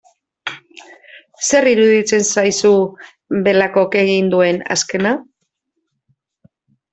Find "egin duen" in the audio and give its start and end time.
4.01-4.59